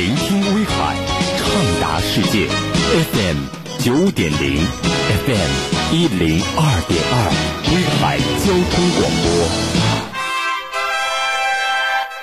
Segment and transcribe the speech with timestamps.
[0.00, 0.96] 聆听威海，
[1.36, 1.44] 畅
[1.78, 2.48] 达世界。
[3.12, 3.36] FM
[3.80, 4.66] 九点零
[5.26, 5.50] ，FM
[5.92, 7.14] 一零二点二，
[7.68, 9.04] 威海交通广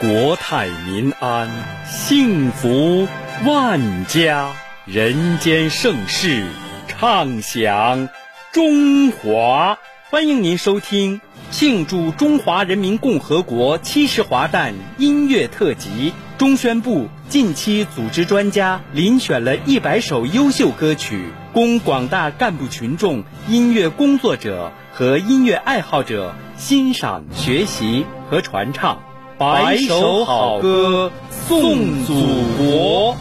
[0.02, 0.18] 播。
[0.26, 1.52] 国泰民安，
[1.86, 3.08] 幸福
[3.46, 4.50] 万家，
[4.86, 6.48] 人间盛世，
[6.88, 8.10] 畅享
[8.52, 9.78] 中华。
[10.10, 11.20] 欢迎您收听
[11.52, 16.14] 庆祝中华人民共和国七十华诞音乐特辑。
[16.38, 29.04] 中宣部近期组织专家遴选了一百首优秀歌曲，供广大干部群众、音乐工作者和音乐爱好者欣赏、学习和传唱。
[29.38, 32.14] 百首好歌送祖
[32.58, 33.18] 国。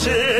[0.00, 0.39] Así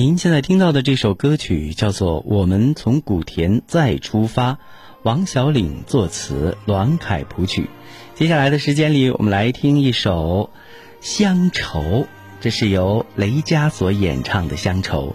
[0.00, 4.52] 您现在听到的这首歌曲叫做《我们从古田再出发》，
[5.02, 7.68] 王小岭作词，栾凯谱曲。
[8.14, 10.48] 接下来的时间里，我们来听一首
[11.06, 11.80] 《乡愁》，
[12.40, 15.14] 这是由雷佳所演唱的《乡愁》。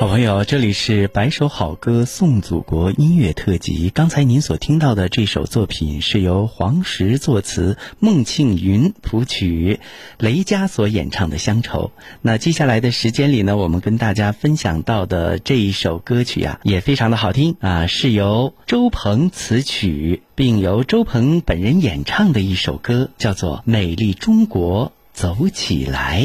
[0.00, 3.90] 好朋友，这里是百首好歌送祖国音乐特辑。
[3.90, 9.78] 刚才您所听到的这首作品是由黄石作词、孟庆云谱曲、
[10.16, 11.92] 雷佳所演唱的《乡愁》。
[12.22, 26.22] 那接下来的时间里呢，我们跟大家分享到的这一首歌曲啊，也非常的好听啊，是由周鹏词曲，并由周鹏本人演唱的一首歌，叫做《美丽中国走起来》。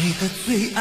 [0.00, 0.80] 你的最爱。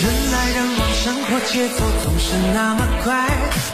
[0.00, 3.28] 人来人往，生活节奏总是那么快，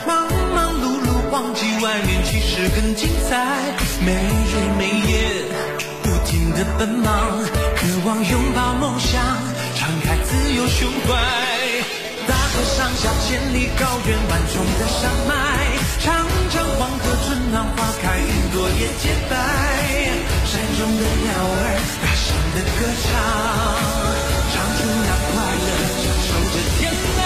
[0.07, 3.37] 忙忙碌碌，忘记外面其实更精彩。
[4.01, 5.45] 没日没夜。
[6.03, 7.45] 不停的奔忙，
[7.77, 9.23] 渴望拥抱梦想，
[9.77, 11.13] 敞开自由胸怀。
[12.27, 15.35] 大河上下，千里高原，万重的山脉，
[16.01, 19.37] 长江黄河，春暖花开，云朵也洁白。
[20.87, 21.67] 中的鸟儿
[22.01, 23.11] 大声的歌唱，
[24.53, 25.67] 唱出那快乐，
[25.99, 27.19] 享受着天籁。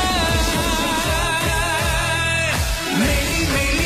[2.98, 3.84] 美丽美丽。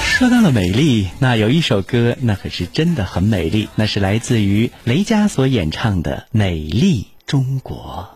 [0.00, 8.08] 说到了美丽，那有一首歌，那可是真的很美丽，那是来自于雷佳所演唱的《美丽中国》。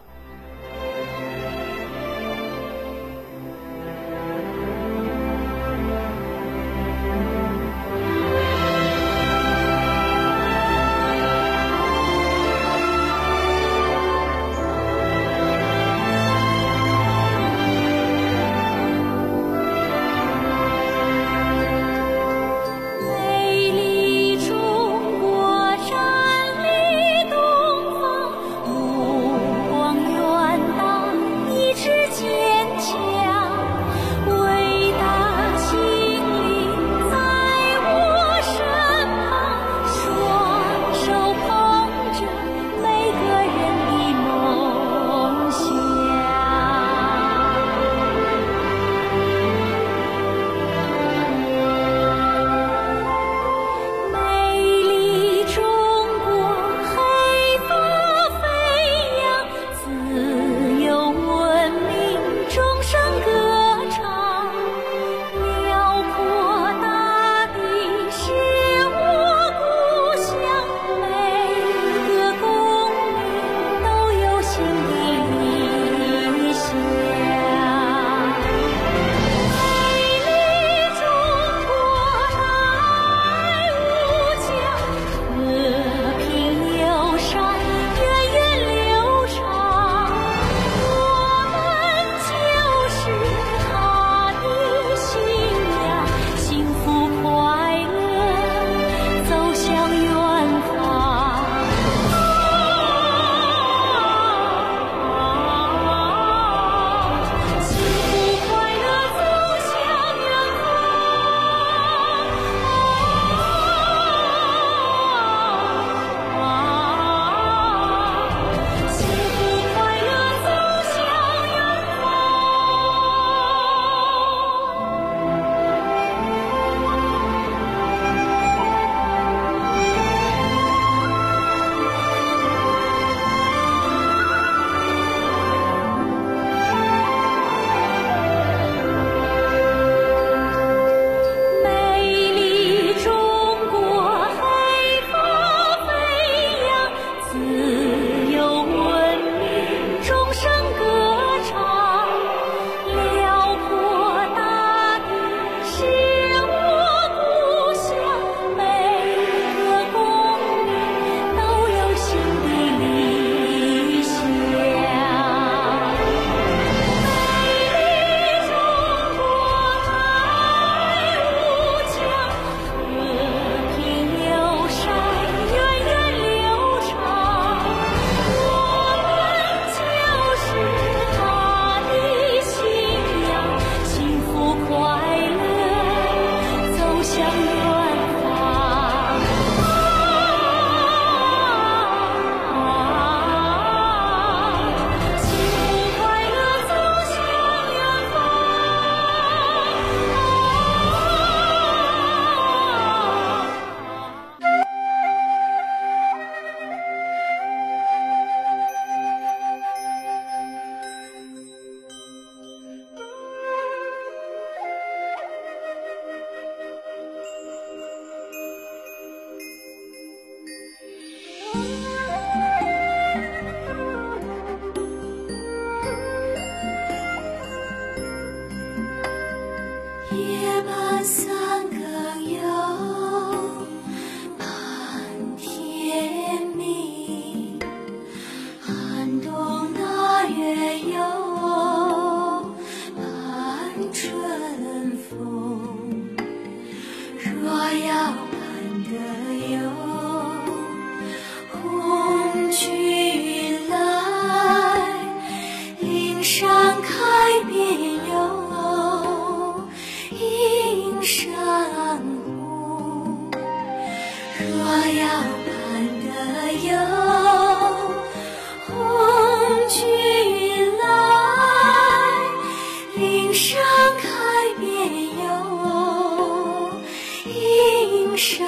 [278.24, 278.38] 珊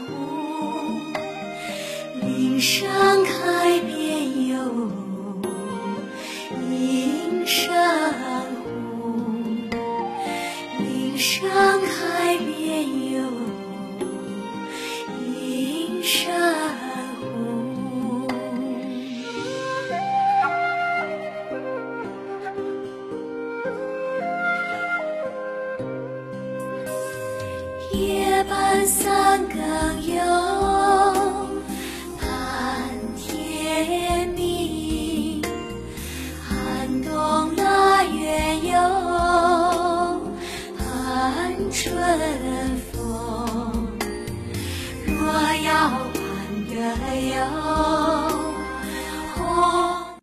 [0.00, 0.10] 瑚
[2.26, 2.90] 岭上
[3.22, 4.90] 开遍哟
[6.72, 9.70] 映山红
[10.80, 11.48] 岭上
[11.82, 13.22] 开遍哟
[15.36, 16.34] 映山
[17.20, 17.70] 红
[28.44, 30.79] 半三更有。